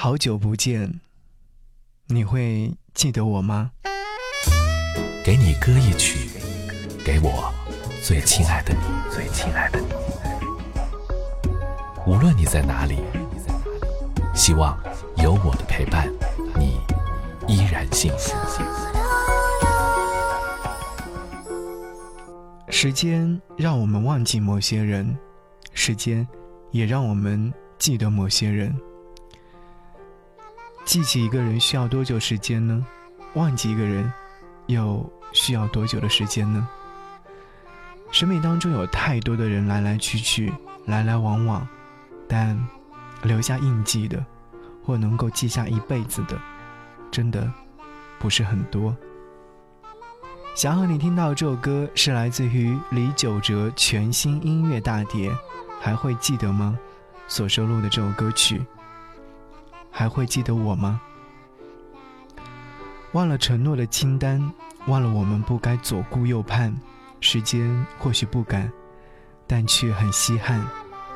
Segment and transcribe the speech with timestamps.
[0.00, 1.00] 好久不见，
[2.06, 3.72] 你会记得我吗？
[5.24, 6.30] 给你歌一曲，
[7.04, 7.52] 给我
[8.00, 8.80] 最亲爱的你，
[9.12, 9.88] 最亲爱的你。
[12.06, 13.00] 无论你在哪里，
[14.36, 14.78] 希望
[15.16, 16.08] 有我的陪伴，
[16.56, 16.78] 你
[17.48, 18.36] 依然幸福。
[22.68, 25.18] 时间让我们忘记某些人，
[25.74, 26.24] 时间
[26.70, 28.72] 也让我们记得某些人。
[30.88, 32.82] 记起一个人需要多久时间呢？
[33.34, 34.10] 忘记一个人
[34.68, 36.66] 又需要多久的时间呢？
[38.10, 40.50] 生命当中有太多的人来来去去，
[40.86, 41.68] 来来往往，
[42.26, 42.58] 但
[43.22, 44.24] 留下印记的，
[44.82, 46.40] 或能够记下一辈子的，
[47.10, 47.52] 真的
[48.18, 48.96] 不是很多。
[50.54, 55.30] 想和你听到这首歌，是来自于李玖哲全新音乐大碟
[55.82, 56.78] 《还会记得吗》
[57.30, 58.64] 所收录的这首歌曲。
[59.98, 61.00] 还会记得我吗？
[63.14, 64.40] 忘了承诺的清单，
[64.86, 66.72] 忘了我们不该左顾右盼。
[67.18, 68.70] 时间或许不赶，
[69.44, 70.64] 但却很稀罕。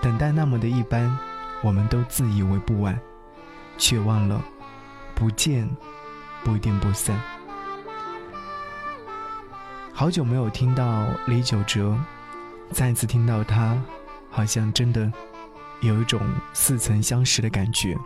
[0.00, 1.16] 等待那么的一般，
[1.62, 2.98] 我们都自以为不晚，
[3.78, 4.42] 却忘了
[5.14, 5.70] 不见
[6.42, 7.16] 不一定不散。
[9.92, 11.96] 好久没有听到李玖哲，
[12.72, 13.80] 再次听到他，
[14.28, 15.12] 好像真的
[15.82, 16.20] 有一种
[16.52, 17.96] 似曾相识的感觉。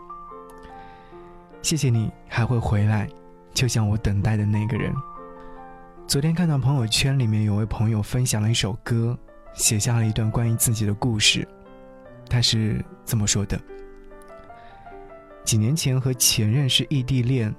[1.67, 3.09] 谢谢你还会回来，
[3.53, 4.95] 就像我等待的那个人。
[6.07, 9.19] 昨天看到朋友圈里面有位朋友分享了一首歌，
[9.53, 11.45] 写下了一段关于自己的故事。
[12.31, 13.61] 他是这么说的：
[15.45, 17.53] 几年前和前任是异地恋，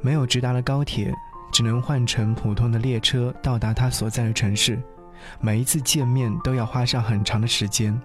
[0.00, 1.12] 没有直达的高铁，
[1.52, 4.82] 只能换乘普通的列车到达他所在的城市。
[5.38, 8.00] 每一次见面都要花上很长的时间，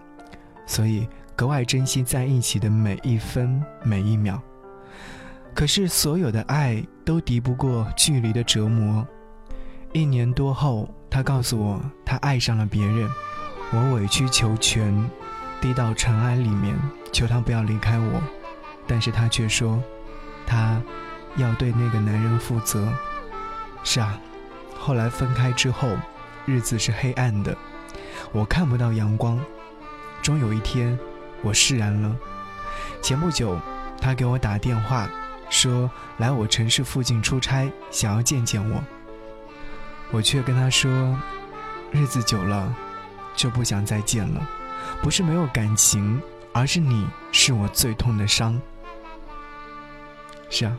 [0.65, 4.37] 所以格外珍惜在一起的每一分每一秒。
[5.55, 9.07] 可是，所有的爱都敌不过距离的折磨。
[9.93, 13.09] 一年多后，他告诉我，他爱上了别人。
[13.71, 15.09] 我委曲求全，
[15.61, 16.77] 低到尘埃里面，
[17.13, 18.21] 求他不要离开我。
[18.85, 19.81] 但是他却说，
[20.45, 20.81] 他
[21.37, 22.91] 要对那个男人负责。
[23.81, 24.19] 是啊，
[24.77, 25.87] 后来分开之后，
[26.45, 27.55] 日子是黑暗的，
[28.33, 29.39] 我看不到阳光。
[30.21, 30.99] 终有一天，
[31.41, 32.13] 我释然了。
[33.01, 33.57] 前不久，
[34.01, 35.09] 他给我打电话。
[35.49, 38.83] 说来我城市附近出差，想要见见我。
[40.11, 41.17] 我却跟他说，
[41.91, 42.73] 日子久了，
[43.35, 44.47] 就不想再见了。
[45.01, 46.21] 不是没有感情，
[46.53, 48.59] 而是你是我最痛的伤。
[50.49, 50.77] 是啊，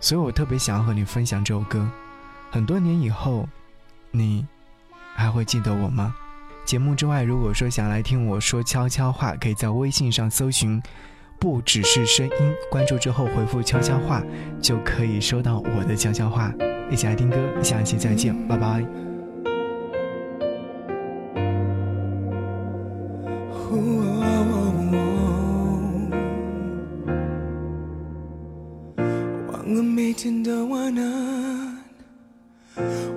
[0.00, 1.88] 所以我特别想要和你分享这首歌。
[2.50, 3.48] 很多年以后，
[4.10, 4.46] 你
[5.14, 6.14] 还会记得我吗？
[6.64, 10.82] 节目之外，如果说想来听我说悄悄话，可以在微信上搜寻。
[11.38, 14.22] 不只是声音，关注之后回复悄悄话，
[14.60, 16.52] 就可以收到我的悄悄话。
[16.90, 18.84] 一起来听歌，下期再见，拜拜。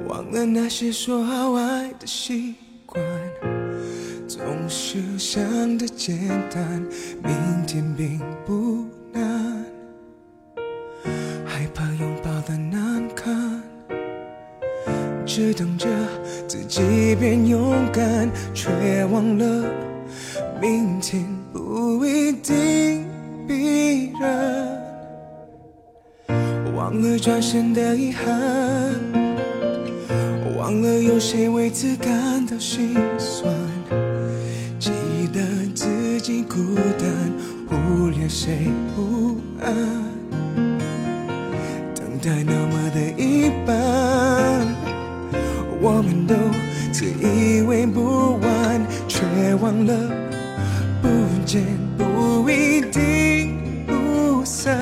[0.07, 2.53] 忘了那些说好爱的习
[2.85, 3.20] 惯。
[5.17, 6.17] 想的简
[6.53, 6.81] 单，
[7.23, 7.33] 明
[7.65, 9.63] 天并不难，
[11.45, 13.61] 害怕拥抱的难堪，
[15.25, 15.87] 只等着
[16.47, 19.63] 自己变勇敢，却忘了
[20.59, 23.05] 明天不一定
[23.47, 24.81] 必然，
[26.75, 28.25] 忘了转身的遗憾，
[30.57, 33.60] 忘了有谁为此感到心酸。
[38.51, 39.73] 谁不安，
[41.95, 44.67] 等待那么的一般，
[45.79, 46.35] 我们都
[46.91, 49.23] 自以为不完，却
[49.61, 49.93] 忘了
[51.01, 51.07] 不
[51.45, 51.63] 见
[51.97, 54.77] 不一定不散。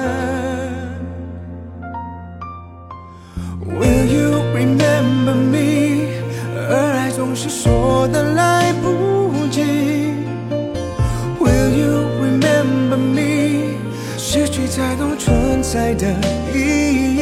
[3.68, 6.08] Will you remember me？
[6.72, 8.59] 而爱总是说的来
[15.80, 16.08] 爱的
[16.54, 17.19] 意义，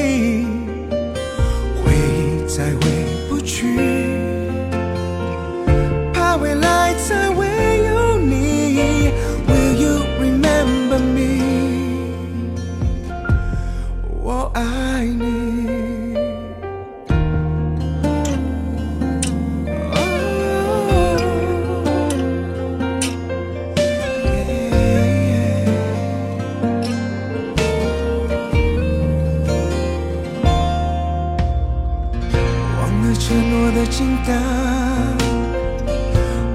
[34.07, 34.31] 的简单，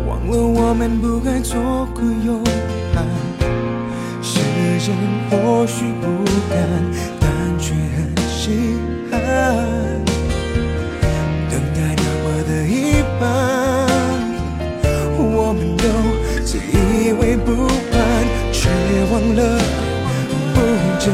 [0.06, 2.42] 忘了我们不该做个勇
[2.94, 3.04] 敢。
[4.22, 4.40] 时
[4.78, 4.94] 间
[5.30, 6.56] 或许不甘，
[7.20, 7.28] 但
[7.58, 8.76] 却很稀
[9.10, 9.20] 罕。
[11.50, 13.22] 等待那么的一半，
[15.18, 15.84] 我们都
[16.44, 18.00] 自以为不凡，
[18.52, 18.70] 却
[19.10, 19.40] 忘了
[20.54, 20.56] 不
[20.98, 21.12] 见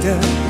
[0.00, 0.49] 的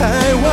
[0.00, 0.49] 太晚。